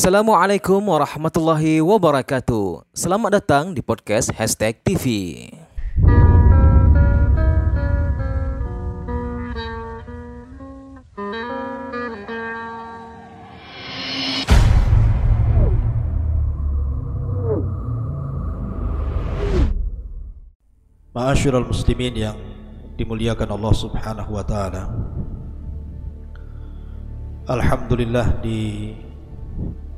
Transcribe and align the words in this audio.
Assalamualaikum 0.00 0.80
warahmatullahi 0.80 1.84
wabarakatuh. 1.84 2.88
Selamat 2.96 3.36
datang 3.36 3.76
di 3.76 3.84
podcast 3.84 4.32
Hashtag 4.32 4.80
TV. 4.80 5.04
Ma'asyiral 21.12 21.68
muslimin 21.68 22.16
yang 22.16 22.40
dimuliakan 22.96 23.52
Allah 23.52 23.74
Subhanahu 23.76 24.32
wa 24.32 24.44
taala. 24.48 24.88
Alhamdulillah 27.44 28.40
di 28.40 28.96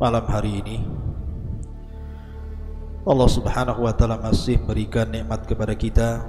malam 0.02 0.27
hari 0.27 0.59
ini. 0.59 0.83
Allah 3.06 3.30
Subhanahu 3.30 3.87
wa 3.87 3.95
taala 3.95 4.19
masih 4.19 4.59
berikan 4.59 5.06
nikmat 5.06 5.47
kepada 5.47 5.78
kita 5.78 6.27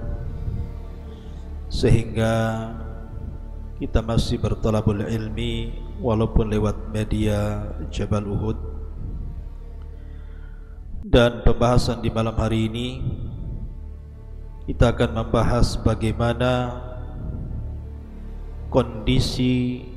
sehingga 1.74 2.70
kita 3.82 4.06
masih 4.06 4.38
bertolabul 4.38 5.02
ilmi 5.02 5.74
walaupun 5.98 6.54
lewat 6.54 6.94
media 6.94 7.66
Jabal 7.90 8.30
Uhud. 8.30 8.62
Dan 11.10 11.42
pembahasan 11.42 12.06
di 12.06 12.14
malam 12.14 12.38
hari 12.38 12.70
ini 12.70 13.02
kita 14.70 14.94
akan 14.94 15.18
membahas 15.18 15.82
bagaimana 15.82 16.78
kondisi 18.70 19.93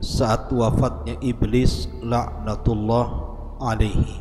saat 0.00 0.48
wafatnya 0.48 1.20
iblis 1.20 1.86
laknatullah 2.00 3.06
alaihi. 3.60 4.16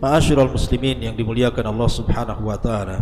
Ma'asyiral 0.00 0.50
muslimin 0.50 0.98
yang 0.98 1.14
dimuliakan 1.14 1.68
Allah 1.68 1.86
Subhanahu 1.92 2.48
wa 2.48 2.58
taala. 2.58 2.98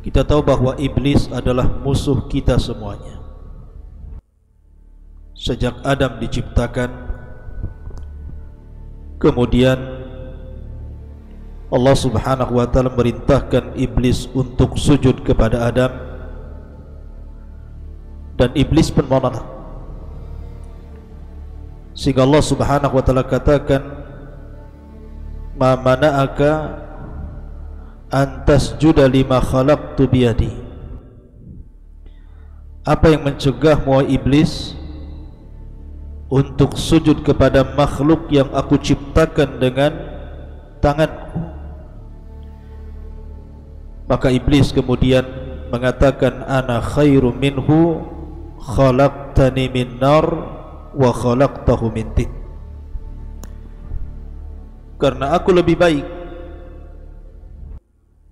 Kita 0.00 0.24
tahu 0.24 0.40
bahwa 0.40 0.76
iblis 0.80 1.28
adalah 1.28 1.66
musuh 1.66 2.24
kita 2.28 2.56
semuanya. 2.56 3.20
Sejak 5.36 5.76
Adam 5.84 6.20
diciptakan 6.20 6.88
kemudian 9.20 9.76
Allah 11.70 11.94
subhanahu 11.94 12.58
wa 12.58 12.66
ta'ala 12.66 12.90
merintahkan 12.90 13.78
iblis 13.78 14.26
untuk 14.34 14.74
sujud 14.74 15.22
kepada 15.22 15.70
Adam 15.70 16.09
dan 18.40 18.56
iblis 18.56 18.88
pun 18.88 19.04
menolak 19.04 19.44
sehingga 22.00 22.24
Allah 22.24 22.40
subhanahu 22.40 22.96
wa 22.96 23.04
ta'ala 23.04 23.28
katakan 23.28 23.82
ma 25.52 25.76
mana'aka 25.76 26.80
antas 28.08 28.72
juda 28.80 29.04
lima 29.04 29.36
khalaqtu 29.38 30.08
biyadi. 30.08 30.48
Apa 32.88 33.12
yang 33.12 33.28
mencegah 33.28 33.84
muai 33.84 34.16
iblis 34.16 34.72
untuk 36.32 36.80
sujud 36.80 37.20
kepada 37.20 37.62
makhluk 37.76 38.32
yang 38.32 38.48
aku 38.56 38.80
ciptakan 38.80 39.60
dengan 39.60 39.92
tanganku? 40.80 41.52
Maka 44.08 44.32
iblis 44.32 44.72
kemudian 44.72 45.22
mengatakan 45.68 46.48
ana 46.48 46.80
khairu 46.80 47.30
minhu 47.30 48.02
khalaqtani 48.60 49.72
min 49.72 49.96
nar 49.96 50.26
wa 50.92 51.10
khalaqtahu 51.10 51.88
min 51.88 52.12
tin. 52.12 52.30
Karena 55.00 55.32
aku 55.32 55.50
lebih 55.56 55.80
baik. 55.80 56.06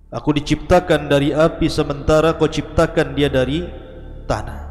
Aku 0.09 0.33
diciptakan 0.33 1.09
dari 1.09 1.33
api 1.33 1.69
sementara 1.69 2.33
kau 2.37 2.49
ciptakan 2.49 3.13
dia 3.13 3.29
dari 3.29 3.65
tanah. 4.25 4.69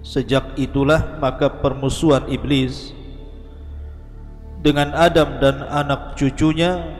Sejak 0.00 0.56
itulah 0.56 1.20
maka 1.20 1.50
permusuhan 1.60 2.24
iblis 2.32 2.96
dengan 4.64 4.96
Adam 4.96 5.36
dan 5.40 5.60
anak 5.68 6.16
cucunya 6.16 6.96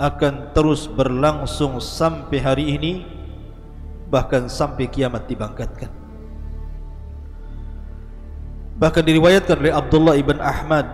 akan 0.00 0.56
terus 0.56 0.88
berlangsung 0.88 1.76
sampai 1.84 2.38
hari 2.40 2.64
ini 2.80 2.92
bahkan 4.08 4.48
sampai 4.48 4.88
kiamat 4.88 5.28
dibangkitkan 5.28 5.99
bahkan 8.80 9.04
diriwayatkan 9.04 9.60
oleh 9.60 9.76
Abdullah 9.76 10.16
ibn 10.16 10.40
Ahmad 10.40 10.88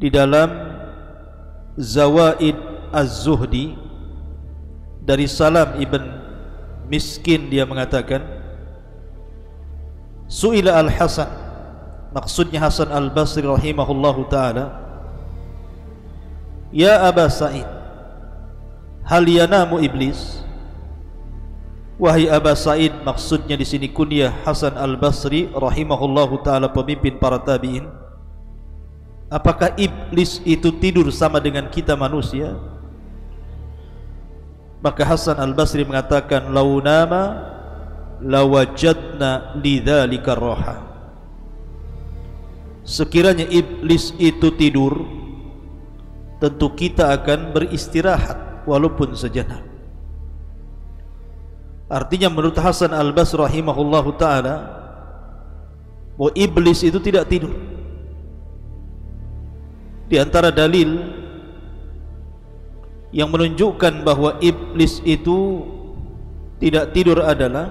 di 0.00 0.08
dalam 0.08 0.48
Zawaid 1.76 2.56
Az-Zuhdi 2.96 3.76
dari 5.04 5.28
Salam 5.28 5.76
ibn 5.76 6.00
Miskin 6.88 7.52
dia 7.52 7.68
mengatakan 7.68 8.24
Su'ila 10.32 10.80
Al-Hasan 10.80 11.28
maksudnya 12.16 12.64
Hasan 12.64 12.88
Al-Basri 12.88 13.44
rahimahullahu 13.44 14.32
taala 14.32 14.80
Ya 16.72 17.04
Aba 17.04 17.28
Sa'id 17.28 17.68
Hal 19.04 19.28
yanamu 19.28 19.78
iblis 19.84 20.45
Wahai 21.96 22.28
Aba 22.28 22.52
Sa'id 22.52 22.92
Maksudnya 23.08 23.56
di 23.56 23.64
sini 23.64 23.88
kunyah 23.88 24.44
Hasan 24.44 24.76
Al-Basri 24.76 25.48
Rahimahullahu 25.48 26.44
ta'ala 26.44 26.68
pemimpin 26.68 27.16
para 27.16 27.40
tabi'in. 27.40 27.88
Apakah 29.32 29.74
iblis 29.74 30.38
itu 30.46 30.70
tidur 30.76 31.08
sama 31.10 31.42
dengan 31.42 31.66
kita 31.66 31.98
manusia? 31.98 32.54
Maka 34.84 35.02
Hasan 35.02 35.40
Al-Basri 35.40 35.82
mengatakan 35.82 36.52
Launama 36.52 37.52
Lawajadna 38.22 39.56
lidhalika 39.58 40.36
roha. 40.36 40.76
Sekiranya 42.86 43.50
iblis 43.50 44.14
itu 44.20 44.54
tidur 44.54 45.04
tentu 46.38 46.70
kita 46.70 47.10
akan 47.12 47.50
beristirahat 47.50 48.62
walaupun 48.68 49.16
sejenak. 49.16 49.75
Artinya 51.86 52.26
menurut 52.26 52.58
Hasan 52.58 52.90
Al-Basri 52.90 53.38
rahimahullahu 53.38 54.10
taala 54.18 54.54
bahwa 56.18 56.32
iblis 56.34 56.82
itu 56.82 56.98
tidak 56.98 57.30
tidur. 57.30 57.54
Di 60.10 60.18
antara 60.18 60.50
dalil 60.50 61.14
yang 63.14 63.30
menunjukkan 63.30 64.02
bahwa 64.02 64.34
iblis 64.42 64.98
itu 65.06 65.62
tidak 66.58 66.90
tidur 66.90 67.22
adalah 67.22 67.70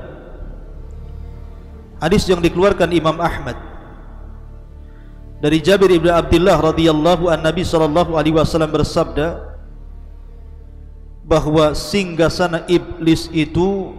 hadis 2.00 2.24
yang 2.30 2.40
dikeluarkan 2.40 2.92
Imam 2.96 3.18
Ahmad 3.20 3.58
dari 5.44 5.60
Jabir 5.60 5.92
ibn 5.92 6.08
Abdullah 6.08 6.60
radhiyallahu 6.60 7.28
an 7.28 7.44
Nabi 7.44 7.68
sallallahu 7.68 8.16
alaihi 8.16 8.36
wasallam 8.36 8.72
bersabda 8.72 9.58
bahwa 11.26 11.74
singgasana 11.74 12.64
iblis 12.70 13.28
itu 13.34 13.92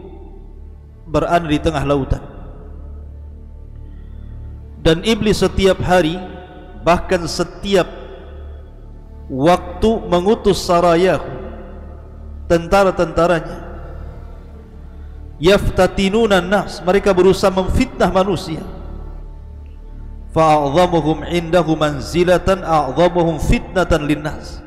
berada 1.06 1.46
di 1.46 1.58
tengah 1.62 1.86
lautan. 1.86 2.22
Dan 4.82 5.02
iblis 5.02 5.42
setiap 5.42 5.82
hari 5.82 6.14
bahkan 6.86 7.26
setiap 7.26 7.90
waktu 9.26 9.90
mengutus 10.06 10.62
sarayahu 10.62 11.26
tentara-tentaranya 12.46 13.66
yaftatinuna 15.42 16.38
nas 16.38 16.78
mereka 16.86 17.10
berusaha 17.10 17.50
memfitnah 17.50 18.10
manusia. 18.14 18.62
Fa'adhamuhum 20.30 21.24
indahu 21.32 21.74
manzilatan 21.74 22.60
a'dhamuhum 22.60 23.40
fitnatan 23.40 24.04
linnas. 24.04 24.60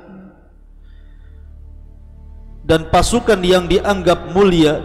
Dan 2.66 2.90
pasukan 2.90 3.40
yang 3.42 3.66
dianggap 3.66 4.34
mulia 4.34 4.82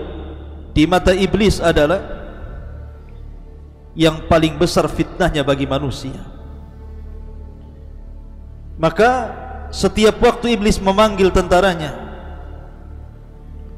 di 0.74 0.84
mata 0.84 1.14
iblis 1.14 1.62
adalah 1.62 2.02
yang 3.94 4.26
paling 4.26 4.58
besar 4.58 4.90
fitnahnya 4.90 5.46
bagi 5.46 5.64
manusia 5.70 6.18
maka 8.74 9.30
setiap 9.70 10.18
waktu 10.18 10.58
iblis 10.58 10.82
memanggil 10.82 11.30
tentaranya 11.30 11.94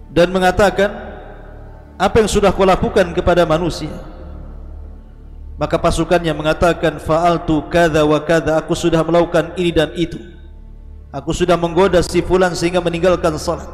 dan 0.08 0.32
mengatakan 0.32 0.88
apa 2.00 2.16
yang 2.24 2.28
sudah 2.32 2.48
kau 2.52 2.64
lakukan 2.64 3.12
kepada 3.12 3.44
manusia 3.44 3.92
Maka 5.56 5.80
pasukannya 5.80 6.36
mengatakan 6.36 7.00
fa'altu 7.00 7.64
kadza 7.72 8.04
wa 8.04 8.20
kadza 8.20 8.60
aku 8.60 8.76
sudah 8.76 9.00
melakukan 9.00 9.56
ini 9.56 9.72
dan 9.72 9.88
itu. 9.96 10.20
Aku 11.08 11.32
sudah 11.32 11.56
menggoda 11.56 12.04
si 12.04 12.20
fulan 12.20 12.52
sehingga 12.52 12.84
meninggalkan 12.84 13.40
salat. 13.40 13.64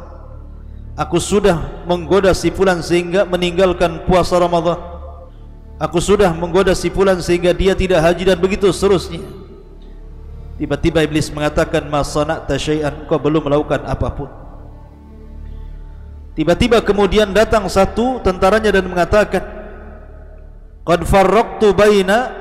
Aku 0.93 1.17
sudah 1.17 1.57
menggoda 1.89 2.29
si 2.37 2.53
fulan 2.53 2.77
sehingga 2.85 3.25
meninggalkan 3.25 4.05
puasa 4.05 4.37
Ramadan. 4.37 4.77
Aku 5.81 5.97
sudah 5.97 6.29
menggoda 6.29 6.77
si 6.77 6.93
fulan 6.93 7.17
sehingga 7.17 7.49
dia 7.49 7.73
tidak 7.73 7.97
haji 7.97 8.29
dan 8.29 8.37
begitu 8.37 8.69
seterusnya. 8.69 9.25
Tiba-tiba 10.61 11.01
iblis 11.01 11.33
mengatakan 11.33 11.89
masana'ta 11.89 12.53
syai'an 12.61 13.09
kau 13.09 13.17
belum 13.17 13.41
melakukan 13.49 13.81
apapun. 13.89 14.29
Tiba-tiba 16.37 16.77
kemudian 16.85 17.33
datang 17.33 17.65
satu 17.65 18.21
tentaranya 18.21 18.73
dan 18.73 18.85
mengatakan 18.89 19.41
Qad 20.83 21.05
farraqtu 21.05 21.73
baina 21.77 22.33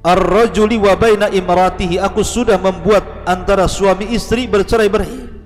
ar-rajuli 0.00 0.78
wa 0.78 0.94
baina 0.94 1.26
imratihi 1.26 1.98
Aku 1.98 2.22
sudah 2.22 2.54
membuat 2.54 3.02
antara 3.26 3.66
suami 3.66 4.14
istri 4.14 4.46
bercerai-berai 4.46 5.37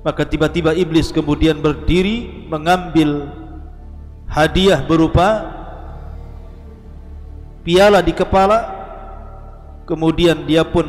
Maka 0.00 0.24
tiba-tiba 0.24 0.72
iblis 0.72 1.12
kemudian 1.12 1.60
berdiri 1.60 2.48
mengambil 2.48 3.28
hadiah 4.24 4.80
berupa 4.80 5.44
piala 7.60 8.00
di 8.00 8.16
kepala. 8.16 8.80
Kemudian 9.84 10.46
dia 10.46 10.62
pun 10.64 10.86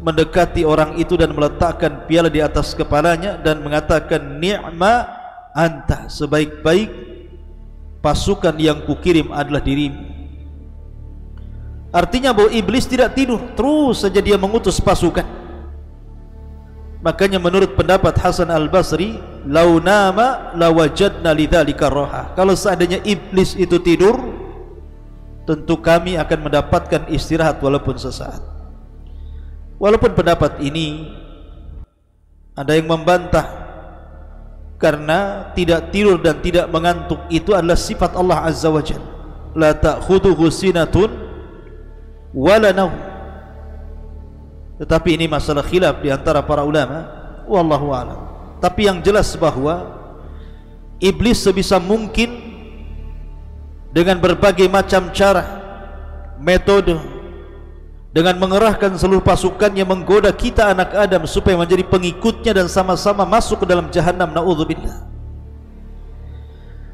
mendekati 0.00 0.62
orang 0.64 0.96
itu 0.96 1.18
dan 1.18 1.34
meletakkan 1.34 2.06
piala 2.06 2.30
di 2.30 2.38
atas 2.40 2.72
kepalanya 2.72 3.36
dan 3.36 3.60
mengatakan 3.60 4.40
ni'ma 4.40 4.94
anta. 5.52 6.08
Sebaik-baik 6.08 6.88
pasukan 8.00 8.56
yang 8.56 8.80
kukirim 8.88 9.28
adalah 9.34 9.60
dirimu. 9.60 10.08
Artinya 11.92 12.32
bahwa 12.32 12.48
iblis 12.48 12.88
tidak 12.88 13.12
tidur. 13.12 13.52
Terus 13.52 14.08
saja 14.08 14.24
dia 14.24 14.40
mengutus 14.40 14.80
pasukan 14.80 15.41
makanya 17.02 17.42
menurut 17.42 17.74
pendapat 17.74 18.14
Hasan 18.16 18.48
Al-Basri 18.48 19.18
lau 19.44 19.82
nama 19.82 20.54
lawajadna 20.54 21.34
lidzalika 21.34 21.90
roha 21.90 22.32
kalau 22.38 22.54
seandainya 22.54 23.02
iblis 23.02 23.58
itu 23.58 23.82
tidur 23.82 24.16
tentu 25.42 25.74
kami 25.82 26.14
akan 26.14 26.38
mendapatkan 26.46 27.10
istirahat 27.10 27.58
walaupun 27.58 27.98
sesaat 27.98 28.52
Walaupun 29.82 30.14
pendapat 30.14 30.62
ini 30.62 31.10
ada 32.54 32.78
yang 32.78 32.86
membantah 32.86 33.42
karena 34.78 35.50
tidak 35.58 35.90
tidur 35.90 36.22
dan 36.22 36.38
tidak 36.38 36.70
mengantuk 36.70 37.18
itu 37.34 37.50
adalah 37.50 37.74
sifat 37.74 38.14
Allah 38.14 38.46
Azza 38.46 38.70
wa 38.70 38.78
Jalla. 38.78 39.10
La 39.58 39.74
ta'khudhuhu 39.74 40.54
sinatun 40.54 41.10
wala 42.30 42.70
nawm. 42.70 42.94
Tetapi 44.80 45.20
ini 45.20 45.28
masalah 45.28 45.64
khilaf 45.66 46.00
di 46.00 46.08
antara 46.08 46.40
para 46.40 46.64
ulama, 46.64 47.08
wallahu 47.44 47.92
a'lam. 47.92 48.20
Tapi 48.62 48.86
yang 48.88 49.02
jelas 49.02 49.34
bahwa 49.36 49.98
iblis 51.02 51.42
sebisa 51.42 51.82
mungkin 51.82 52.30
dengan 53.92 54.16
berbagai 54.22 54.70
macam 54.70 55.12
cara 55.12 55.44
metode 56.40 56.96
dengan 58.12 58.36
mengerahkan 58.36 58.92
seluruh 59.00 59.24
pasukannya 59.24 59.88
menggoda 59.88 60.28
kita 60.36 60.68
anak 60.68 60.92
Adam 60.92 61.24
supaya 61.24 61.56
menjadi 61.56 61.84
pengikutnya 61.88 62.52
dan 62.52 62.68
sama-sama 62.68 63.24
masuk 63.24 63.64
ke 63.64 63.66
dalam 63.66 63.88
jahanam 63.88 64.28
naudzubillah. 64.30 65.08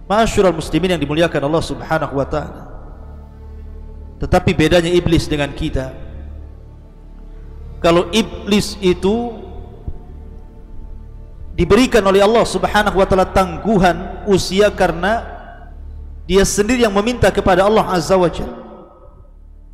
Masyurul 0.08 0.56
muslimin 0.56 0.96
yang 0.96 1.02
dimuliakan 1.02 1.42
Allah 1.52 1.64
Subhanahu 1.66 2.14
wa 2.16 2.24
taala. 2.24 2.62
Tetapi 4.24 4.50
bedanya 4.56 4.88
iblis 4.88 5.28
dengan 5.28 5.52
kita. 5.52 6.07
Kalau 7.78 8.10
iblis 8.10 8.74
itu 8.82 9.38
diberikan 11.54 12.02
oleh 12.06 12.22
Allah 12.22 12.42
Subhanahu 12.46 12.98
wa 12.98 13.06
taala 13.06 13.26
tangguhan 13.26 14.26
usia 14.26 14.70
karena 14.70 15.22
dia 16.26 16.42
sendiri 16.42 16.82
yang 16.82 16.94
meminta 16.94 17.30
kepada 17.30 17.66
Allah 17.66 17.86
Azza 17.86 18.18
wa 18.18 18.30
Jalla. 18.30 18.58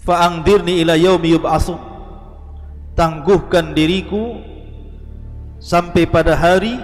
Fa'angdirni 0.05 0.85
ila 0.85 1.01
yaumi 1.01 1.33
yub'atsun 1.33 1.81
tangguhkan 2.95 3.75
diriku 3.75 4.39
sampai 5.59 6.07
pada 6.07 6.37
hari 6.39 6.79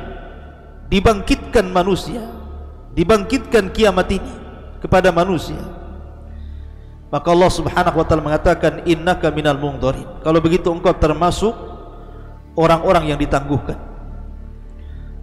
dibangkitkan 0.90 1.70
manusia 1.70 2.24
dibangkitkan 2.98 3.70
kiamat 3.70 4.10
ini 4.10 4.34
kepada 4.82 5.14
manusia 5.14 5.60
maka 7.10 7.28
Allah 7.34 7.50
Subhanahu 7.50 7.96
wa 7.98 8.06
taala 8.06 8.22
mengatakan 8.22 8.86
innaka 8.86 9.28
minal 9.34 9.58
mungdharin 9.58 10.06
kalau 10.22 10.38
begitu 10.38 10.70
engkau 10.70 10.94
termasuk 10.94 11.52
orang-orang 12.54 13.10
yang 13.10 13.18
ditangguhkan 13.18 13.76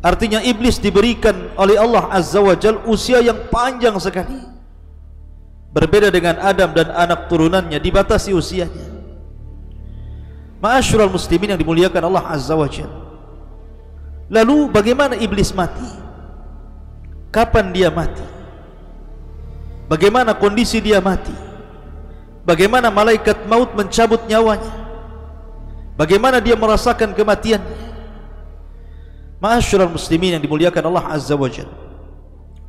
artinya 0.04 0.44
iblis 0.44 0.78
diberikan 0.78 1.52
oleh 1.58 1.80
Allah 1.80 2.12
Azza 2.12 2.44
wa 2.44 2.54
Jalla 2.54 2.84
usia 2.86 3.24
yang 3.24 3.48
panjang 3.50 3.96
sekali 3.98 4.58
Berbeda 5.78 6.10
dengan 6.10 6.42
Adam 6.42 6.74
dan 6.74 6.90
anak 6.90 7.30
turunannya 7.30 7.78
dibatasi 7.78 8.34
usianya. 8.34 8.98
Ma'asyiral 10.58 11.14
muslimin 11.14 11.54
yang 11.54 11.62
dimuliakan 11.62 12.02
Allah 12.10 12.34
Azza 12.34 12.58
wa 12.58 12.66
Jalla. 12.66 12.98
Lalu 14.26 14.74
bagaimana 14.74 15.14
iblis 15.22 15.54
mati? 15.54 15.86
Kapan 17.30 17.70
dia 17.70 17.94
mati? 17.94 18.26
Bagaimana 19.86 20.34
kondisi 20.34 20.82
dia 20.82 20.98
mati? 20.98 21.32
Bagaimana 22.48 22.88
malaikat 22.88 23.44
maut 23.44 23.76
mencabut 23.76 24.24
nyawanya? 24.24 24.72
Bagaimana 26.00 26.40
dia 26.40 26.56
merasakan 26.56 27.12
kematiannya? 27.12 27.76
Ma'asyiral 29.44 29.92
muslimin 29.92 30.40
yang 30.40 30.42
dimuliakan 30.42 30.88
Allah 30.88 31.12
Azza 31.12 31.36
wa 31.36 31.52
Jalla. 31.52 31.76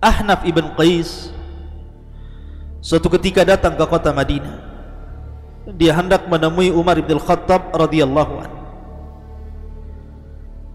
Ahnaf 0.03 0.43
ibn 0.47 0.67
Qais 0.79 1.31
Suatu 2.79 3.11
ketika 3.19 3.43
datang 3.43 3.75
ke 3.75 3.83
kota 3.83 4.15
Madinah 4.15 4.63
Dia 5.75 5.91
hendak 5.99 6.31
menemui 6.31 6.71
Umar 6.71 6.95
ibn 7.03 7.19
Khattab 7.19 7.75
radhiyallahu 7.75 8.35
an. 8.39 8.51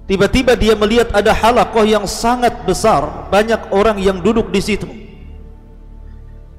Tiba-tiba 0.03 0.59
dia 0.59 0.75
melihat 0.75 1.15
ada 1.15 1.31
halakoh 1.31 1.87
yang 1.87 2.03
sangat 2.03 2.67
besar 2.67 3.31
Banyak 3.31 3.71
orang 3.71 3.95
yang 4.03 4.19
duduk 4.19 4.51
di 4.51 4.59
situ 4.59 4.91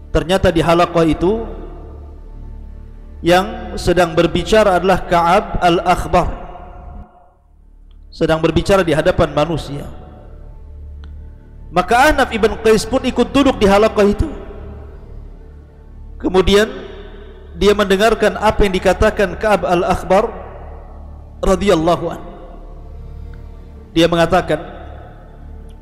Ternyata 0.09 0.49
di 0.49 0.65
halakoh 0.65 1.05
itu 1.05 1.45
Yang 3.25 3.81
sedang 3.81 4.13
berbicara 4.13 4.77
adalah 4.77 5.01
Ka'ab 5.09 5.65
al-Akhbar 5.65 6.29
Sedang 8.13 8.45
berbicara 8.45 8.85
di 8.85 8.93
hadapan 8.93 9.33
manusia 9.33 9.89
Maka 11.73 12.13
Ahnaf 12.13 12.29
ibn 12.37 12.53
Qais 12.61 12.85
pun 12.85 13.01
ikut 13.01 13.33
duduk 13.33 13.57
di 13.57 13.65
halakoh 13.65 14.05
itu 14.05 14.29
Kemudian 16.21 16.69
dia 17.55 17.71
mendengarkan 17.71 18.35
apa 18.35 18.67
yang 18.67 18.75
dikatakan 18.75 19.39
Ka'ab 19.39 19.63
al-Akhbar 19.63 20.27
radhiyallahu 21.39 22.05
an. 22.11 22.21
Dia 23.95 24.11
mengatakan, 24.11 24.59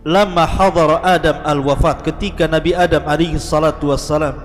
"Lama 0.04 0.44
hadara 0.44 1.00
Adam 1.00 1.40
al-wafat 1.48 2.04
ketika 2.04 2.44
Nabi 2.44 2.76
Adam 2.76 3.08
alaihi 3.08 3.40
salatu 3.40 3.88
wassalam 3.88 4.36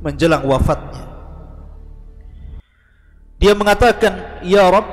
menjelang 0.00 0.40
wafatnya." 0.48 1.11
Dia 3.42 3.58
mengatakan, 3.58 4.38
"Ya 4.46 4.70
Rabb, 4.70 4.86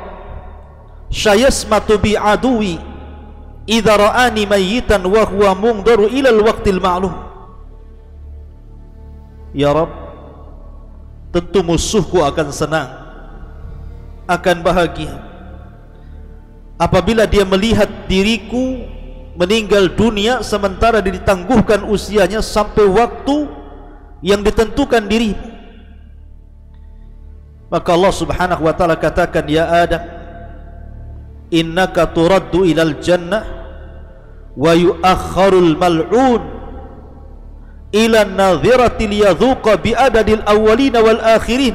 syayasmatu 1.13 2.01
bi 2.01 2.17
aduwi 2.17 2.81
idza 3.69 3.93
ra'ani 3.93 4.49
mayyitan 4.49 5.05
wa 5.05 5.21
huwa 5.21 5.53
mungdaru 5.53 6.09
ila 6.09 6.33
al-waqtil 6.33 6.81
ma'lum." 6.81 7.29
Ya 9.53 9.73
Rab 9.73 9.89
Tentu 11.33 11.65
musuhku 11.65 12.21
akan 12.21 12.53
senang 12.53 12.89
Akan 14.29 14.61
bahagia 14.61 15.17
Apabila 16.77 17.25
dia 17.25 17.45
melihat 17.49 17.89
diriku 18.05 18.85
Meninggal 19.33 19.89
dunia 19.97 20.45
Sementara 20.45 21.01
ditangguhkan 21.01 21.81
usianya 21.89 22.45
Sampai 22.45 22.85
waktu 22.85 23.49
Yang 24.21 24.53
ditentukan 24.53 25.09
diri 25.09 25.33
Maka 27.69 27.89
Allah 27.93 28.13
subhanahu 28.13 28.65
wa 28.65 28.73
ta'ala 28.73 28.97
katakan 28.97 29.45
Ya 29.45 29.69
Adam 29.69 30.01
Innaka 31.53 32.09
turaddu 32.09 32.65
ilal 32.65 32.97
jannah 32.97 33.45
Wa 34.57 34.73
yuakharul 34.73 35.77
mal'un 35.77 36.59
ila 37.89 38.21
nadhirati 38.25 39.09
liyadhuqa 39.09 39.81
bi 39.81 39.97
adadil 39.97 40.45
awwalin 40.45 40.93
wal 40.93 41.21
akhirin. 41.21 41.73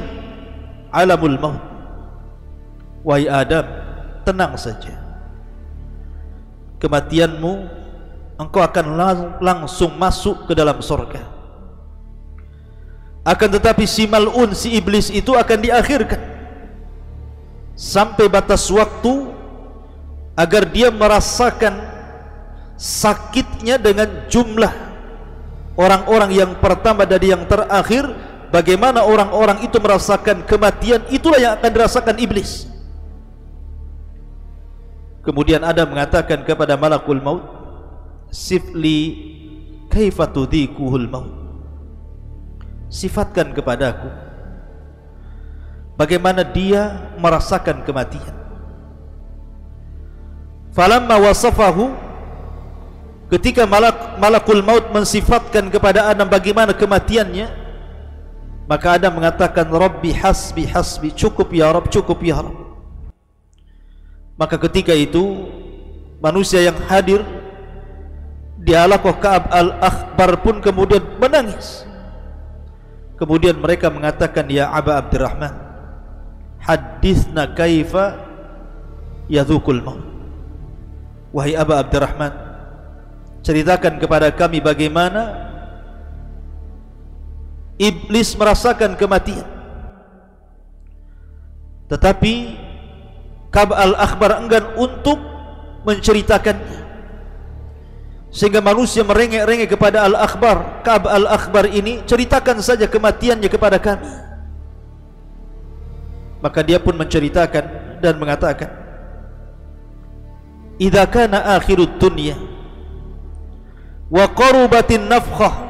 Alamul 0.95 1.35
maut. 1.35 1.63
Wahai 3.03 3.27
adam 3.27 3.67
tenang 4.23 4.55
saja. 4.55 4.95
Kematianmu 6.79 7.53
engkau 8.39 8.63
akan 8.63 8.85
langsung 9.43 9.91
masuk 9.99 10.47
ke 10.47 10.53
dalam 10.55 10.79
surga 10.79 11.34
akan 13.25 13.49
tetapi 13.57 13.89
si 13.89 14.05
mal'un 14.05 14.53
si 14.53 14.77
iblis 14.77 15.09
itu 15.09 15.33
akan 15.33 15.57
diakhirkan. 15.57 16.21
Sampai 17.73 18.29
batas 18.29 18.69
waktu 18.69 19.33
agar 20.37 20.69
dia 20.69 20.93
merasakan 20.93 21.73
sakitnya 22.77 23.81
dengan 23.81 24.29
jumlah 24.29 24.71
orang-orang 25.73 26.31
yang 26.37 26.51
pertama 26.61 27.03
dari 27.03 27.33
yang 27.33 27.43
terakhir 27.49 28.05
bagaimana 28.53 29.01
orang-orang 29.03 29.65
itu 29.65 29.75
merasakan 29.81 30.45
kematian 30.45 31.01
itulah 31.09 31.41
yang 31.41 31.57
akan 31.57 31.71
dirasakan 31.73 32.15
iblis. 32.21 32.69
Kemudian 35.25 35.65
Adam 35.65 35.89
mengatakan 35.89 36.45
kepada 36.45 36.77
malakul 36.77 37.17
maut 37.17 37.41
sifli 38.29 39.17
kaifa 39.89 40.29
tudhikuhul 40.29 41.09
maut 41.09 41.44
sifatkan 42.89 43.51
kepadaku 43.51 44.09
bagaimana 45.95 46.43
dia 46.43 47.11
merasakan 47.19 47.83
kematian. 47.83 48.35
Falamma 50.75 51.15
wasafahu 51.23 51.95
Ketika 53.25 53.65
malak, 53.65 54.21
malakul 54.21 54.61
maut 54.61 54.93
mensifatkan 54.93 55.73
kepada 55.73 56.13
Adam 56.13 56.29
bagaimana 56.29 56.77
kematiannya 56.77 57.47
Maka 58.69 59.01
Adam 59.01 59.17
mengatakan 59.17 59.65
Rabbi 59.65 60.13
hasbi 60.13 60.69
hasbi 60.69 61.09
cukup 61.09 61.49
ya 61.49 61.73
Rabb 61.73 61.89
cukup 61.89 62.21
ya 62.21 62.43
Rabb 62.43 62.75
Maka 64.37 64.59
ketika 64.67 64.93
itu 64.93 65.47
manusia 66.19 66.59
yang 66.59 66.75
hadir 66.85 67.23
di 68.59 68.75
Alakoh 68.75 69.15
Ka'ab 69.15 69.47
al-Akhbar 69.47 70.41
pun 70.43 70.59
kemudian 70.59 71.01
menangis 71.21 71.84
Kemudian 73.15 73.55
mereka 73.59 73.87
mengatakan 73.87 74.43
Ya 74.51 74.67
Aba 74.67 74.99
Abdurrahman 74.99 75.55
Hadithna 76.59 77.55
kaifa 77.55 78.19
Yadhukul 79.31 79.79
maut? 79.79 80.03
Wahai 81.31 81.55
Aba 81.55 81.79
Abdurrahman 81.83 82.31
ceritakan 83.45 84.01
kepada 84.01 84.33
kami 84.33 84.57
bagaimana 84.57 85.45
iblis 87.77 88.33
merasakan 88.33 88.97
kematian. 88.97 89.45
Tetapi 91.85 92.33
Kab 93.53 93.71
al-Akhbar 93.71 94.41
enggan 94.41 94.65
untuk 94.75 95.15
menceritakannya 95.85 96.84
sehingga 98.35 98.59
manusia 98.59 99.07
merengek-rengek 99.07 99.79
kepada 99.79 100.03
al-akhbar. 100.03 100.83
Kaab 100.83 101.07
al-akhbar 101.07 101.71
ini 101.71 102.03
ceritakan 102.03 102.59
saja 102.59 102.83
kematiannya 102.83 103.47
kepada 103.47 103.79
kami 103.79 104.25
maka 106.45 106.61
dia 106.61 106.77
pun 106.77 106.93
menceritakan 106.93 107.97
dan 108.05 108.13
mengatakan 108.21 108.69
idza 110.77 111.01
kana 111.09 111.57
akhirud 111.57 111.97
dunya 111.97 112.37
wa 114.13 114.29
qarubatin 114.29 115.09
nafkhah 115.09 115.65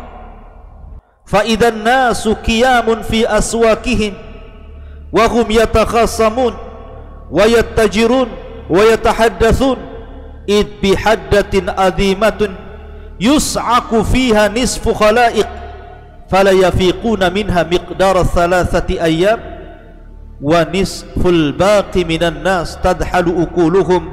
fa 1.24 1.48
idan 1.48 1.80
nasu 1.80 2.36
qiyamun 2.44 3.08
fi 3.08 3.24
aswaqihim 3.24 4.20
wa 5.16 5.24
hum 5.32 5.48
yatakhasamun 5.48 6.52
wa 7.32 7.44
yattajirun 7.48 8.28
wa 8.68 8.82
yatahaddatsun 8.84 9.80
إذ 10.50 10.66
بحدة 10.84 11.54
أذيمة 11.88 12.50
يسعق 13.20 13.96
فيها 14.02 14.48
نصف 14.48 14.90
خلائق 14.90 15.48
فلا 16.30 16.52
يفيقون 16.52 17.34
منها 17.34 17.64
مقدار 17.64 18.24
ثلاثة 18.24 19.04
أيام 19.04 19.40
ونصف 20.42 21.28
الباقي 21.28 22.04
من 22.04 22.24
الناس 22.24 22.78
تدحل 22.84 23.42
أكلهم 23.42 24.04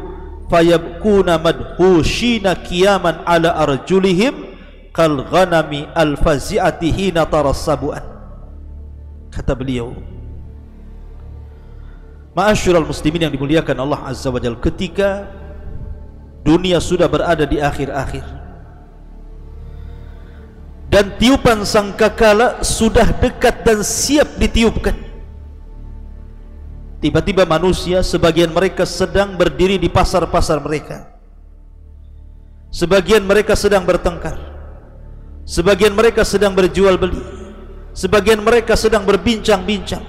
فيبكون 0.50 1.28
مدهوشين 1.42 2.52
كياما 2.52 3.16
على 3.26 3.48
أرجلهم 3.62 4.34
كالغنم 4.94 5.86
الفزئة 5.98 6.80
حين 6.92 7.30
ترى 7.30 7.52
كتب 9.32 9.62
لي 9.62 9.80
Ma'asyur 12.32 12.80
al-muslimin 12.80 13.20
يقول 13.28 13.36
dimuliakan 13.36 13.76
أن 13.76 13.80
الله 13.84 14.00
عز 14.08 14.24
وجل 14.24 14.56
Ketika 14.64 15.28
dunia 16.42 16.82
sudah 16.82 17.06
berada 17.06 17.46
di 17.46 17.62
akhir-akhir. 17.62 18.26
Dan 20.92 21.16
tiupan 21.16 21.64
sangkakala 21.64 22.60
sudah 22.60 23.08
dekat 23.16 23.64
dan 23.64 23.80
siap 23.80 24.36
ditiupkan. 24.36 24.92
Tiba-tiba 27.00 27.48
manusia 27.48 28.04
sebagian 28.04 28.52
mereka 28.52 28.84
sedang 28.84 29.34
berdiri 29.34 29.80
di 29.80 29.88
pasar-pasar 29.88 30.60
mereka. 30.60 31.08
Sebagian 32.68 33.24
mereka 33.24 33.56
sedang 33.56 33.88
bertengkar. 33.88 34.36
Sebagian 35.42 35.96
mereka 35.96 36.22
sedang 36.22 36.54
berjual 36.54 36.94
beli. 37.00 37.18
Sebagian 37.96 38.44
mereka 38.44 38.78
sedang 38.78 39.02
berbincang-bincang. 39.02 40.04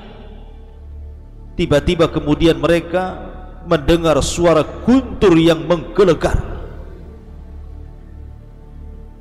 Tiba-tiba 1.58 2.12
kemudian 2.12 2.60
mereka 2.60 3.33
mendengar 3.64 4.20
suara 4.20 4.64
guntur 4.84 5.36
yang 5.40 5.64
menggelegar. 5.64 6.40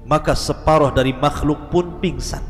Maka 0.02 0.34
separuh 0.34 0.92
dari 0.92 1.14
makhluk 1.14 1.70
pun 1.70 2.02
pingsan. 2.02 2.42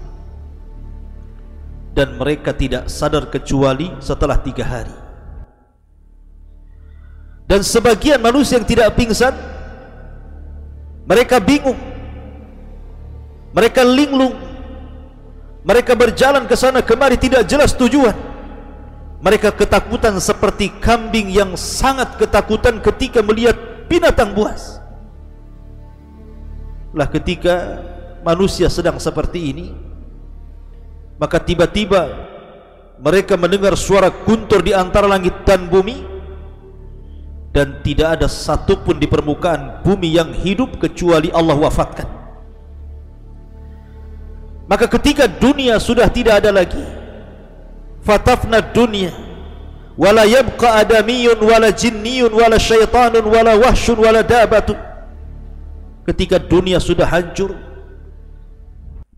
Dan 1.93 2.17
mereka 2.17 2.57
tidak 2.57 2.89
sadar 2.89 3.29
kecuali 3.29 3.93
setelah 4.01 4.41
tiga 4.41 4.65
hari. 4.65 4.97
Dan 7.45 7.61
sebagian 7.61 8.17
manusia 8.17 8.57
yang 8.57 8.65
tidak 8.65 8.97
pingsan 8.97 9.37
mereka 11.05 11.37
bingung. 11.37 11.77
Mereka 13.53 13.85
linglung. 13.85 14.33
Mereka 15.63 15.93
berjalan 15.93 16.49
ke 16.49 16.57
sana 16.57 16.81
kemari 16.81 17.21
tidak 17.21 17.45
jelas 17.45 17.77
tujuan 17.77 18.32
mereka 19.23 19.55
ketakutan 19.55 20.19
seperti 20.19 20.75
kambing 20.83 21.31
yang 21.31 21.55
sangat 21.55 22.19
ketakutan 22.19 22.83
ketika 22.83 23.23
melihat 23.23 23.55
binatang 23.87 24.35
buas. 24.35 24.83
Lah 26.91 27.07
ketika 27.07 27.79
manusia 28.27 28.67
sedang 28.67 28.99
seperti 28.99 29.55
ini 29.55 29.67
maka 31.23 31.39
tiba-tiba 31.39 32.11
mereka 32.99 33.39
mendengar 33.39 33.79
suara 33.79 34.11
guntur 34.11 34.59
di 34.59 34.75
antara 34.75 35.07
langit 35.07 35.47
dan 35.47 35.71
bumi 35.71 36.03
dan 37.55 37.79
tidak 37.87 38.19
ada 38.19 38.27
satu 38.27 38.83
pun 38.83 38.99
di 38.99 39.07
permukaan 39.07 39.87
bumi 39.87 40.19
yang 40.19 40.35
hidup 40.35 40.83
kecuali 40.83 41.31
Allah 41.31 41.55
wafatkan. 41.55 42.11
Maka 44.67 44.91
ketika 44.91 45.31
dunia 45.31 45.79
sudah 45.79 46.11
tidak 46.11 46.43
ada 46.43 46.51
lagi 46.51 47.02
fatafna 48.03 48.61
dunia 48.61 49.15
wala 49.95 50.27
yabqa 50.27 50.83
adamiyun 50.83 51.39
wala 51.39 51.71
jinniyun 51.71 52.31
wala 52.35 52.59
syaitanun 52.59 53.25
wala 53.27 53.57
wahsyun 53.59 53.99
wala 53.99 54.21
dabatun. 54.21 54.79
Ketika 56.03 56.43
dunia 56.43 56.83
sudah 56.83 57.07
hancur 57.07 57.55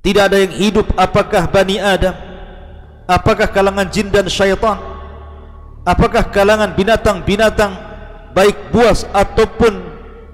tidak 0.05 0.29
ada 0.29 0.37
yang 0.37 0.53
hidup 0.53 0.93
apakah 1.01 1.49
Bani 1.49 1.81
Adam? 1.81 2.13
Apakah 3.09 3.49
kalangan 3.49 3.89
jin 3.89 4.13
dan 4.13 4.29
syaitan? 4.29 4.77
Apakah 5.85 6.29
kalangan 6.29 6.77
binatang-binatang 6.77 7.73
baik 8.37 8.69
buas 8.69 9.09
ataupun 9.17 9.81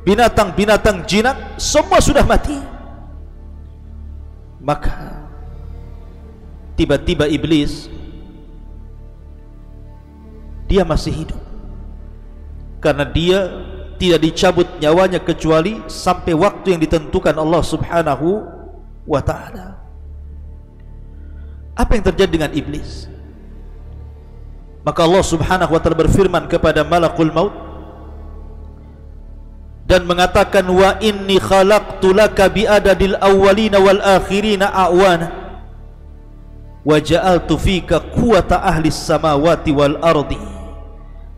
binatang-binatang 0.02 1.06
jinak 1.06 1.38
semua 1.54 2.02
sudah 2.02 2.26
mati? 2.26 2.58
Maka 4.58 5.22
tiba-tiba 6.74 7.30
iblis 7.30 7.86
dia 10.70 10.86
masih 10.86 11.10
hidup. 11.10 11.40
Karena 12.78 13.02
dia 13.02 13.50
tidak 13.98 14.22
dicabut 14.22 14.68
nyawanya 14.78 15.18
kecuali 15.18 15.82
sampai 15.90 16.32
waktu 16.32 16.78
yang 16.78 16.80
ditentukan 16.80 17.34
Allah 17.34 17.60
Subhanahu 17.60 18.46
wa 19.04 19.20
taala. 19.20 19.76
Apa 21.74 21.98
yang 21.98 22.04
terjadi 22.06 22.30
dengan 22.30 22.52
iblis? 22.54 23.10
Maka 24.86 25.04
Allah 25.04 25.24
Subhanahu 25.26 25.74
wa 25.74 25.80
taala 25.82 25.98
berfirman 25.98 26.48
kepada 26.48 26.86
malakul 26.86 27.28
maut 27.28 27.52
dan 29.84 30.06
mengatakan 30.06 30.64
wa 30.70 30.96
inni 31.02 31.42
khalaqtu 31.42 32.14
laka 32.14 32.46
bi 32.46 32.62
adadil 32.62 33.18
awwalina 33.18 33.82
wal 33.82 33.98
akhirina 33.98 34.70
awana 34.70 35.28
wa 36.86 36.96
ja'altu 36.96 37.58
fika 37.60 38.00
quwwata 38.00 38.62
ahli 38.64 38.88
samawati 38.88 39.74
wal 39.74 39.98
ardi 40.00 40.59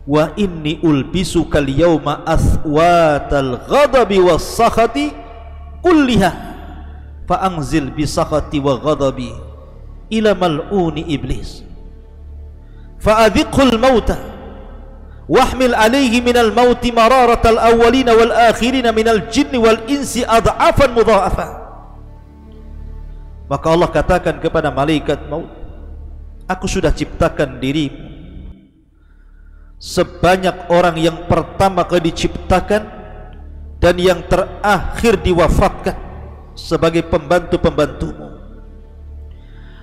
wa 0.03 0.35
inni 0.35 0.79
ulbisuka 0.83 1.63
al 1.63 1.69
yawma 1.71 2.27
athwatal 2.27 3.63
ghadabi 3.67 4.19
was 4.19 4.43
sakhati 4.43 5.15
kulliha. 5.79 6.31
Fa 7.23 7.39
anzil 7.47 7.91
bi 7.91 8.03
sakhati 8.03 8.59
wa 8.59 8.75
ghadabi 8.75 9.31
ila 10.11 10.35
mal'uni 10.35 11.07
iblis. 11.07 11.63
Fa 12.99 13.27
adhiqul 13.27 13.79
mautah 13.79 14.19
wahmil 15.27 15.71
alaihi 15.71 16.19
minal 16.19 16.51
mauti 16.51 16.91
mararatal 16.91 17.55
awwalina 17.55 18.11
wal 18.11 18.31
akhirina 18.31 18.91
minal 18.91 19.31
jinni 19.31 19.55
wal 19.55 19.79
insi 19.87 20.27
adhafan 20.27 20.91
mudha'afa. 20.91 21.63
Maka 23.47 23.65
Allah 23.71 23.89
katakan 23.91 24.39
kepada 24.39 24.71
malaikat 24.71 25.27
maut, 25.31 25.47
Aku 26.43 26.67
sudah 26.67 26.91
ciptakan 26.91 27.63
dirimu 27.63 28.02
sebanyak 29.83 30.71
orang 30.71 30.95
yang 30.95 31.27
pertama 31.27 31.83
kali 31.83 32.07
diciptakan 32.07 32.87
dan 33.83 33.95
yang 33.99 34.23
terakhir 34.31 35.19
diwafatkan 35.19 35.99
sebagai 36.55 37.03
pembantu-pembantumu. 37.11 38.31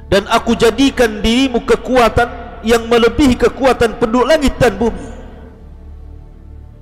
Dan 0.09 0.25
aku 0.33 0.57
jadikan 0.57 1.21
dirimu 1.21 1.69
kekuatan 1.69 2.65
yang 2.65 2.89
melebihi 2.89 3.37
kekuatan 3.37 4.01
penduduk 4.01 4.25
langit 4.25 4.57
dan 4.57 4.81
bumi. 4.81 5.13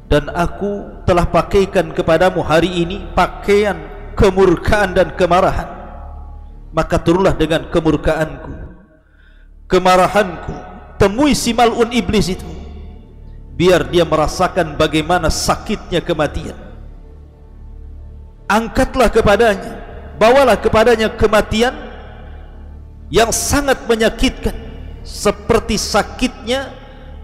Dan 0.09 0.31
aku 0.33 1.03
telah 1.05 1.29
pakaikan 1.29 1.93
kepadamu 1.93 2.41
hari 2.41 2.87
ini 2.87 3.05
pakaian 3.13 3.77
kemurkaan 4.17 4.97
dan 4.97 5.13
kemarahan. 5.19 5.69
Maka 6.73 6.97
turunlah 7.03 7.37
dengan 7.37 7.69
kemurkaanku, 7.69 8.55
kemarahanku, 9.69 10.55
temui 10.97 11.37
si 11.37 11.53
malun 11.53 11.93
iblis 11.93 12.33
itu 12.33 12.58
biar 13.59 13.91
dia 13.91 14.07
merasakan 14.07 14.79
bagaimana 14.79 15.27
sakitnya 15.27 15.99
kematian. 15.99 16.55
Angkatlah 18.47 19.11
kepadanya 19.11 19.89
bawalah 20.19 20.59
kepadanya 20.59 21.11
kematian 21.15 21.75
yang 23.11 23.35
sangat 23.35 23.83
menyakitkan 23.91 24.55
seperti 25.03 25.75
sakitnya 25.75 26.71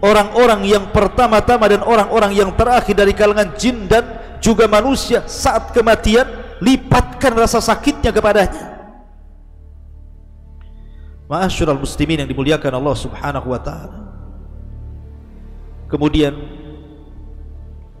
orang-orang 0.03 0.65
yang 0.65 0.85
pertama-tama 0.89 1.71
dan 1.71 1.81
orang-orang 1.85 2.35
yang 2.35 2.51
terakhir 2.53 2.93
dari 2.93 3.15
kalangan 3.15 3.55
jin 3.55 3.85
dan 3.85 4.03
juga 4.43 4.65
manusia 4.65 5.23
saat 5.25 5.71
kematian 5.71 6.25
lipatkan 6.59 7.31
rasa 7.31 7.63
sakitnya 7.63 8.11
kepadanya. 8.11 8.75
Ma'asyiral 11.25 11.81
muslimin 11.81 12.21
yang 12.21 12.29
dimuliakan 12.29 12.77
Allah 12.77 12.95
Subhanahu 12.97 13.49
wa 13.49 13.57
taala 13.57 14.04
Kemudian 15.85 16.33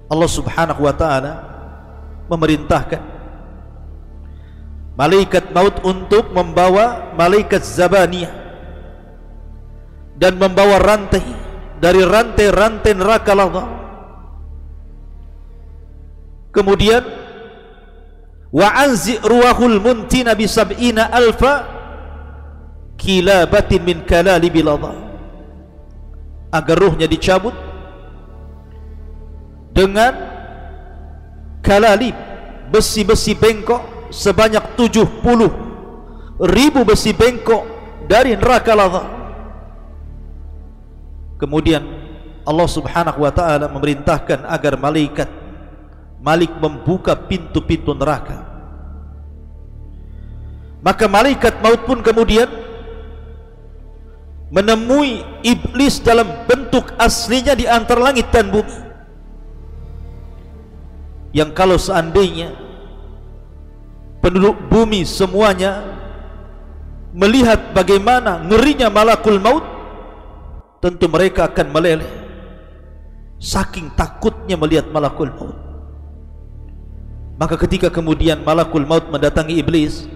Allah 0.09 0.29
Subhanahu 0.29 0.81
wa 0.85 0.93
taala 0.93 1.33
memerintahkan 2.29 3.01
malaikat 4.95 5.51
maut 5.51 5.75
untuk 5.85 6.31
membawa 6.31 7.13
malaikat 7.13 7.61
zabaniyah 7.61 8.31
dan 10.15 10.39
membawa 10.39 10.79
rantai 10.79 11.21
dari 11.77 12.01
rantai-rantai 12.01 12.93
neraka 12.95 13.31
Allah. 13.35 13.67
Kemudian 16.55 17.03
wa 18.55 18.67
anzi 18.71 19.19
ruhul 19.19 19.83
muntina 19.83 20.31
bi 20.31 20.47
sab'ina 20.47 21.11
alfa 21.11 21.67
kilabatin 22.95 23.83
min 23.83 24.07
kalali 24.07 24.47
biladha 24.47 24.95
agar 26.55 26.77
ruhnya 26.79 27.11
dicabut 27.11 27.64
dengan 29.75 30.15
kalalib 31.59 32.15
besi-besi 32.71 33.35
bengkok 33.35 34.07
sebanyak 34.07 34.63
70 34.79 35.19
ribu 36.39 36.81
besi 36.87 37.11
bengkok 37.11 37.67
dari 38.07 38.39
neraka 38.39 38.71
lava. 38.71 39.03
Kemudian 41.35 41.83
Allah 42.47 42.69
subhanahu 42.71 43.19
wa 43.19 43.31
ta'ala 43.35 43.67
memerintahkan 43.67 44.47
agar 44.47 44.79
malaikat 44.79 45.27
malik 46.23 46.55
membuka 46.55 47.11
pintu-pintu 47.11 47.91
neraka. 47.91 48.47
Maka 50.79 51.09
malaikat 51.09 51.59
maut 51.59 51.81
pun 51.83 51.99
kemudian 51.99 52.47
menemui 54.53 55.25
iblis 55.41 55.97
dalam 55.99 56.45
bentuk 56.45 56.93
aslinya 57.01 57.57
di 57.57 57.65
antara 57.65 58.13
langit 58.13 58.29
dan 58.29 58.53
bumi 58.53 58.84
yang 61.35 61.51
kalau 61.51 61.75
seandainya 61.75 62.55
penduduk 64.23 64.55
bumi 64.71 65.03
semuanya 65.03 65.83
melihat 67.11 67.75
bagaimana 67.75 68.39
ngerinya 68.47 68.87
malakul 68.87 69.35
maut 69.43 69.67
tentu 70.79 71.11
mereka 71.11 71.51
akan 71.51 71.75
meleleh. 71.75 72.11
Saking 73.35 73.91
takutnya 73.99 74.55
melihat 74.55 74.87
malakul 74.95 75.27
maut. 75.27 75.59
Maka 77.35 77.59
ketika 77.59 77.91
kemudian 77.91 78.39
malakul 78.39 78.87
maut 78.87 79.11
mendatangi 79.11 79.59
iblis 79.59 80.07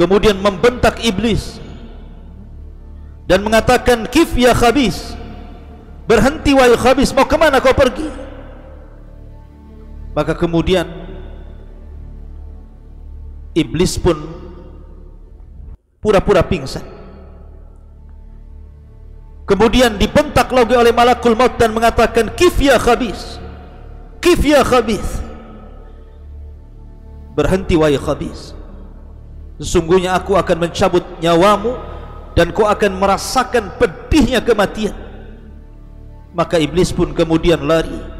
kemudian 0.00 0.40
membentak 0.40 0.96
iblis 1.04 1.60
dan 3.28 3.44
mengatakan 3.44 4.08
kif 4.08 4.32
ya 4.32 4.56
khabis 4.56 5.12
berhenti 6.08 6.56
wahai 6.56 6.72
khabis 6.72 7.12
mau 7.12 7.28
kemana 7.28 7.60
kau 7.60 7.76
pergi 7.76 8.08
maka 10.10 10.34
kemudian 10.34 10.86
iblis 13.54 13.98
pun 13.98 14.18
pura-pura 16.02 16.42
pingsan. 16.42 16.82
Kemudian 19.46 19.98
dibentak 19.98 20.46
lagi 20.54 20.78
oleh 20.78 20.94
malakul 20.94 21.34
maut 21.34 21.58
dan 21.58 21.74
mengatakan 21.74 22.30
kif 22.38 22.54
ya 22.62 22.78
khabis? 22.78 23.42
Kif 24.22 24.38
ya 24.46 24.62
khabis? 24.62 25.18
Berhenti 27.34 27.74
wahai 27.74 27.98
khabis. 27.98 28.54
Sesungguhnya 29.58 30.14
aku 30.14 30.38
akan 30.38 30.70
mencabut 30.70 31.02
nyawamu 31.18 31.74
dan 32.38 32.54
kau 32.54 32.64
akan 32.70 32.94
merasakan 32.94 33.74
pedihnya 33.74 34.38
kematian. 34.38 34.94
Maka 36.30 36.62
iblis 36.62 36.94
pun 36.94 37.10
kemudian 37.10 37.58
lari 37.66 38.19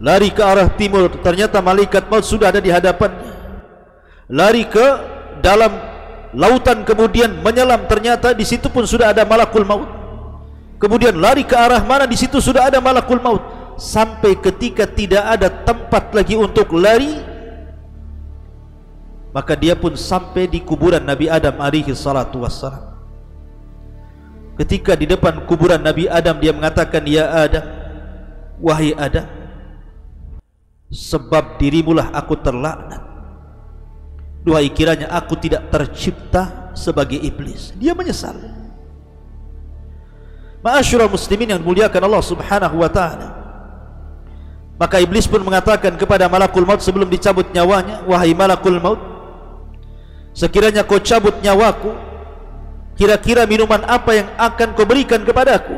lari 0.00 0.28
ke 0.32 0.42
arah 0.42 0.68
timur. 0.72 1.08
Ternyata 1.20 1.60
malaikat 1.64 2.08
maut 2.08 2.24
sudah 2.24 2.52
ada 2.52 2.60
di 2.60 2.68
hadapannya 2.72 3.36
lari 4.30 4.66
ke 4.66 4.86
dalam 5.42 5.70
lautan 6.34 6.82
kemudian 6.82 7.42
menyelam. 7.42 7.86
Ternyata 7.86 8.34
di 8.34 8.42
situ 8.46 8.66
pun 8.70 8.84
sudah 8.86 9.14
ada 9.14 9.22
malakul 9.22 9.66
maut. 9.66 9.88
Kemudian 10.76 11.16
lari 11.16 11.46
ke 11.46 11.56
arah 11.56 11.80
mana? 11.80 12.04
Di 12.04 12.18
situ 12.18 12.36
sudah 12.42 12.68
ada 12.68 12.82
malakul 12.82 13.22
maut. 13.22 13.42
Sampai 13.76 14.36
ketika 14.40 14.88
tidak 14.88 15.24
ada 15.24 15.48
tempat 15.52 16.12
lagi 16.16 16.32
untuk 16.32 16.72
lari 16.72 17.36
maka 19.36 19.52
dia 19.52 19.76
pun 19.76 19.92
sampai 19.92 20.48
di 20.48 20.64
kuburan 20.64 21.04
Nabi 21.04 21.28
Adam 21.28 21.60
alaihi 21.60 21.92
salatu 21.92 22.40
wassalam. 22.40 22.96
Ketika 24.56 24.96
di 24.96 25.04
depan 25.04 25.44
kuburan 25.44 25.84
Nabi 25.84 26.08
Adam 26.08 26.40
dia 26.40 26.56
mengatakan 26.56 27.04
ya 27.04 27.28
Adam 27.44 27.64
wahai 28.56 28.96
Adam 28.96 29.28
sebab 30.90 31.58
dirimulah 31.58 32.14
aku 32.14 32.38
terlaknat. 32.38 33.02
Duhai 34.46 34.70
kiranya 34.70 35.10
aku 35.10 35.34
tidak 35.34 35.68
tercipta 35.74 36.70
sebagai 36.78 37.18
iblis. 37.18 37.74
Dia 37.74 37.98
menyesal. 37.98 38.38
Ma'asyurah 40.62 41.10
muslimin 41.10 41.50
yang 41.50 41.60
dimuliakan 41.62 42.02
Allah 42.06 42.22
subhanahu 42.22 42.76
wa 42.78 42.90
ta'ala. 42.90 43.28
Maka 44.76 45.00
iblis 45.00 45.24
pun 45.24 45.40
mengatakan 45.40 45.96
kepada 45.96 46.28
malakul 46.28 46.68
maut 46.68 46.84
sebelum 46.84 47.08
dicabut 47.08 47.48
nyawanya 47.48 48.04
wahai 48.04 48.36
malakul 48.36 48.76
maut 48.76 49.00
sekiranya 50.36 50.84
kau 50.84 51.00
cabut 51.00 51.32
nyawaku 51.40 51.96
kira-kira 52.92 53.48
minuman 53.48 53.80
apa 53.88 54.20
yang 54.20 54.28
akan 54.36 54.76
kau 54.76 54.84
berikan 54.84 55.24
kepadaku? 55.24 55.72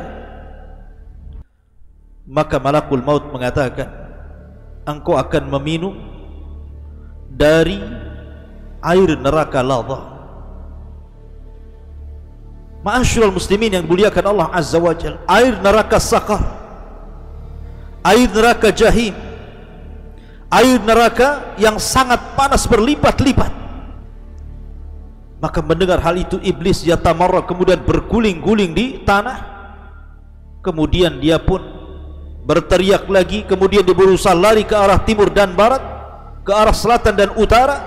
Maka 2.27 2.59
malakul 2.59 2.99
maut 2.99 3.23
mengatakan 3.31 3.98
engkau 4.89 5.13
akan 5.15 5.43
meminum 5.53 5.93
dari 7.29 7.77
air 8.81 9.09
neraka 9.19 9.61
lava. 9.61 10.17
Ma'asyiral 12.79 13.35
muslimin 13.35 13.75
yang 13.75 13.83
dimuliakan 13.83 14.25
Allah 14.31 14.47
Azza 14.55 14.79
wa 14.79 14.95
Jalla, 14.95 15.19
air 15.27 15.53
neraka 15.59 15.99
sakar, 15.99 16.39
air 18.07 18.27
neraka 18.31 18.71
jahim, 18.71 19.11
air 20.47 20.79
neraka 20.79 21.53
yang 21.59 21.75
sangat 21.75 22.17
panas 22.39 22.63
berlipat-lipat. 22.65 23.51
Maka 25.39 25.59
mendengar 25.63 26.03
hal 26.03 26.19
itu 26.19 26.35
iblis 26.43 26.83
yatamarra 26.83 27.47
kemudian 27.47 27.79
berguling-guling 27.79 28.75
di 28.75 28.99
tanah. 29.07 29.59
Kemudian 30.59 31.23
dia 31.23 31.39
pun 31.39 31.78
berteriak 32.43 33.05
lagi 33.11 33.45
kemudian 33.45 33.83
dia 33.85 33.95
berusaha 33.95 34.35
lari 34.35 34.63
ke 34.63 34.73
arah 34.73 34.99
timur 35.03 35.29
dan 35.29 35.53
barat 35.53 35.81
ke 36.43 36.51
arah 36.51 36.73
selatan 36.73 37.13
dan 37.13 37.29
utara 37.35 37.77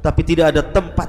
tapi 0.00 0.22
tidak 0.24 0.54
ada 0.54 0.62
tempat 0.64 1.08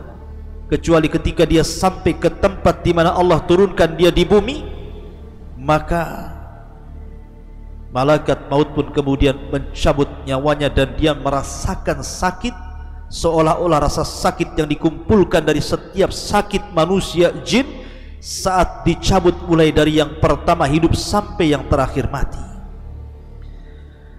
kecuali 0.68 1.08
ketika 1.08 1.48
dia 1.48 1.64
sampai 1.64 2.16
ke 2.16 2.28
tempat 2.28 2.84
di 2.84 2.92
mana 2.92 3.16
Allah 3.16 3.40
turunkan 3.44 3.96
dia 3.96 4.12
di 4.12 4.28
bumi 4.28 4.68
maka 5.58 6.36
malaikat 7.90 8.52
maut 8.52 8.70
pun 8.76 8.92
kemudian 8.92 9.36
mencabut 9.50 10.12
nyawanya 10.28 10.68
dan 10.68 10.94
dia 11.00 11.16
merasakan 11.16 12.04
sakit 12.04 12.54
seolah-olah 13.08 13.88
rasa 13.88 14.04
sakit 14.04 14.60
yang 14.60 14.68
dikumpulkan 14.68 15.44
dari 15.44 15.64
setiap 15.64 16.12
sakit 16.12 16.76
manusia 16.76 17.32
jin 17.48 17.66
saat 18.20 18.84
dicabut 18.84 19.34
mulai 19.48 19.72
dari 19.72 20.04
yang 20.04 20.20
pertama 20.20 20.68
hidup 20.68 20.92
sampai 20.98 21.56
yang 21.56 21.64
terakhir 21.72 22.12
mati. 22.12 22.47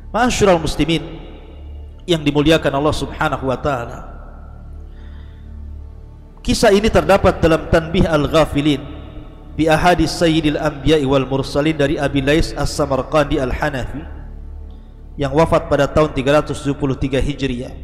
Masyurul 0.08 0.64
muslimin 0.64 1.04
yang 2.08 2.24
dimuliakan 2.24 2.72
Allah 2.80 2.94
Subhanahu 2.96 3.44
wa 3.44 3.58
taala. 3.60 3.98
Kisah 6.40 6.72
ini 6.72 6.88
terdapat 6.88 7.44
dalam 7.44 7.68
Tanbih 7.68 8.08
Al-Ghafilin 8.08 8.80
bi 9.52 9.68
ahadis 9.68 10.16
Sayyidil 10.16 10.56
Anbiya'i 10.56 11.04
wal 11.04 11.28
Mursalin 11.28 11.76
dari 11.76 12.00
Abi 12.00 12.24
Lais 12.24 12.56
As-Samarqandi 12.56 13.36
Al-Hanafi 13.36 14.00
yang 15.20 15.36
wafat 15.36 15.68
pada 15.68 15.84
tahun 15.84 16.16
373 16.16 17.20
Hijriah. 17.20 17.74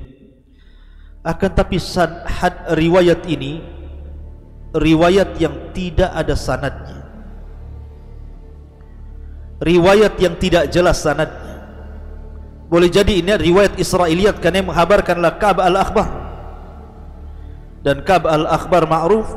Akan 1.20 1.52
tapi 1.52 1.76
sanad 1.76 2.72
riwayat 2.72 3.28
ini 3.28 3.60
riwayat 4.72 5.36
yang 5.36 5.76
tidak 5.76 6.08
ada 6.08 6.32
sanadnya. 6.32 7.04
Riwayat 9.60 10.16
yang 10.16 10.40
tidak 10.40 10.72
jelas 10.72 11.04
sanadnya 11.04 11.43
boleh 12.74 12.90
jadi 12.90 13.22
ini 13.22 13.30
riwayat 13.38 13.78
Israiliyat 13.78 14.42
yang 14.42 14.66
menghabarkanlah 14.74 15.38
Ka'b 15.38 15.62
al-Akhbar 15.62 16.10
dan 17.86 18.02
Ka'b 18.02 18.26
al-Akhbar 18.26 18.90
ma'ruf 18.90 19.30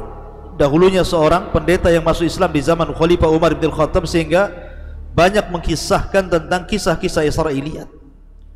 dahulunya 0.58 1.06
seorang 1.06 1.54
pendeta 1.54 1.94
yang 1.94 2.02
masuk 2.02 2.26
Islam 2.26 2.50
di 2.50 2.66
zaman 2.66 2.90
Khalifah 2.98 3.30
Umar 3.30 3.54
bin 3.54 3.70
Khattab 3.70 4.10
sehingga 4.10 4.50
banyak 5.14 5.54
mengkisahkan 5.54 6.34
tentang 6.34 6.66
kisah-kisah 6.66 7.30
Israiliyat 7.30 7.86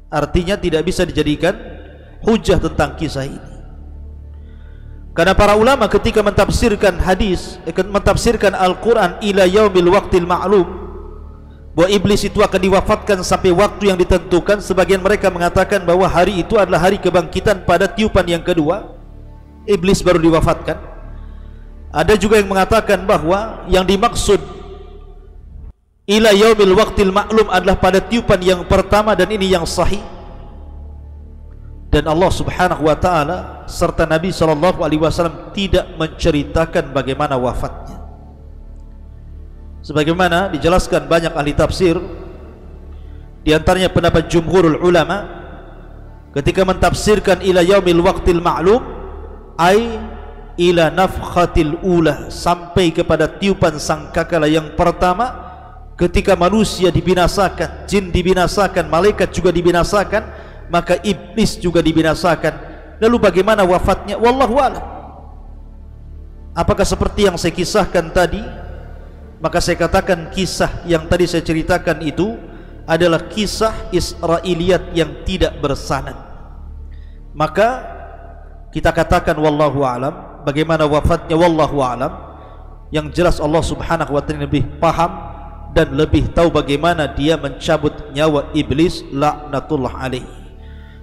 artinya 0.10 0.58
tidak 0.58 0.82
bisa 0.82 1.06
dijadikan 1.06 1.54
hujah 2.26 2.58
tentang 2.58 2.98
kisah 2.98 3.30
ini. 3.30 3.52
Karena 5.12 5.36
para 5.36 5.60
ulama 5.60 5.92
ketika 5.92 6.24
mentafsirkan 6.24 6.96
hadis, 6.98 7.60
eh, 7.68 7.76
mentafsirkan 7.76 8.56
Al-Quran 8.56 9.20
ila 9.20 9.44
yaumil 9.44 9.92
waqtil 9.92 10.24
ma'lum, 10.24 10.81
bahwa 11.72 11.88
iblis 11.88 12.28
itu 12.28 12.44
akan 12.44 12.60
diwafatkan 12.60 13.24
sampai 13.24 13.56
waktu 13.56 13.92
yang 13.94 13.98
ditentukan, 14.00 14.60
sebagian 14.60 15.00
mereka 15.00 15.32
mengatakan 15.32 15.88
bahwa 15.88 16.04
hari 16.04 16.44
itu 16.44 16.60
adalah 16.60 16.84
hari 16.84 17.00
kebangkitan 17.00 17.64
pada 17.64 17.88
tiupan 17.88 18.28
yang 18.28 18.44
kedua, 18.44 18.92
iblis 19.64 20.04
baru 20.04 20.20
diwafatkan. 20.20 20.76
Ada 21.92 22.16
juga 22.20 22.40
yang 22.40 22.52
mengatakan 22.52 23.04
bahwa 23.04 23.64
yang 23.68 23.84
dimaksud 23.84 24.40
ila 26.08 26.32
yaumil 26.32 26.76
waqtil 26.76 27.12
ma'lum 27.12 27.48
adalah 27.52 27.80
pada 27.80 28.00
tiupan 28.00 28.40
yang 28.44 28.64
pertama 28.68 29.16
dan 29.16 29.28
ini 29.32 29.52
yang 29.52 29.68
sahih 29.68 30.00
dan 31.92 32.08
Allah 32.08 32.32
Subhanahu 32.32 32.88
wa 32.88 32.96
taala 32.96 33.68
serta 33.68 34.08
Nabi 34.08 34.32
sallallahu 34.32 34.80
alaihi 34.80 35.04
wasallam 35.04 35.52
tidak 35.52 35.92
menceritakan 36.00 36.96
bagaimana 36.96 37.36
wafatnya. 37.36 38.01
Sebagaimana 39.82 40.54
dijelaskan 40.54 41.10
banyak 41.10 41.34
ahli 41.34 41.58
tafsir 41.58 41.98
di 43.42 43.50
antaranya 43.50 43.90
pendapat 43.90 44.30
jumhurul 44.30 44.78
ulama 44.86 45.26
ketika 46.38 46.62
mentafsirkan 46.62 47.42
ila 47.42 47.66
yaumil 47.66 48.06
waqtil 48.06 48.38
ma'lum 48.38 48.82
ai 49.58 49.98
ila 50.62 50.94
nafkhatil 50.94 51.82
ula 51.82 52.30
sampai 52.30 52.94
kepada 52.94 53.26
tiupan 53.26 53.82
sangkakala 53.82 54.46
yang 54.46 54.78
pertama 54.78 55.50
ketika 55.98 56.38
manusia 56.38 56.94
dibinasakan, 56.94 57.86
jin 57.90 58.14
dibinasakan, 58.14 58.86
malaikat 58.86 59.34
juga 59.34 59.50
dibinasakan 59.50 60.24
maka 60.72 60.98
iblis 61.04 61.60
juga 61.60 61.84
dibinasakan. 61.84 62.72
Lalu 63.04 63.18
bagaimana 63.18 63.68
wafatnya? 63.68 64.16
Wallahu 64.16 64.56
alam. 64.62 64.86
Apakah 66.56 66.88
seperti 66.88 67.28
yang 67.28 67.36
saya 67.36 67.52
kisahkan 67.52 68.08
tadi 68.14 68.40
maka 69.42 69.58
saya 69.58 69.74
katakan 69.76 70.30
kisah 70.30 70.86
yang 70.86 71.10
tadi 71.10 71.26
saya 71.26 71.42
ceritakan 71.42 71.98
itu 72.06 72.38
adalah 72.86 73.26
kisah 73.26 73.90
Israiliyat 73.90 74.94
yang 74.94 75.26
tidak 75.26 75.58
bersanad. 75.58 76.14
Maka 77.34 77.82
kita 78.70 78.94
katakan 78.94 79.34
wallahu 79.42 79.82
alam 79.82 80.46
bagaimana 80.46 80.86
wafatnya 80.86 81.34
wallahu 81.34 81.82
alam 81.82 82.14
yang 82.94 83.10
jelas 83.10 83.42
Allah 83.42 83.66
Subhanahu 83.66 84.14
wa 84.14 84.22
taala 84.22 84.46
lebih 84.46 84.68
paham 84.78 85.12
dan 85.74 85.96
lebih 85.96 86.30
tahu 86.36 86.52
bagaimana 86.54 87.10
dia 87.10 87.40
mencabut 87.40 87.96
nyawa 88.12 88.52
iblis 88.54 89.02
laknatullah 89.10 89.96
alaihi 89.96 90.28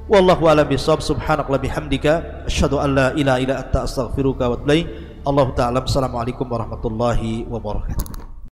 wallahu 0.08 0.48
a'lam 0.48 0.68
bishawab 0.68 1.04
subhanaka 1.04 1.48
wa 1.48 1.60
bihamdika. 1.60 2.44
Asyhadu 2.48 2.80
an 2.80 2.88
la 2.96 3.06
ilaha 3.12 3.38
illa 3.44 3.54
anta 3.60 3.84
astaghfiruka 3.84 4.48
wa 4.48 4.56
atubu 4.56 4.88
Allah 5.28 5.46
taala 5.52 5.78
assalamualaikum 5.84 6.48
warahmatullahi 6.48 7.44
wabarakatuh 7.44 8.27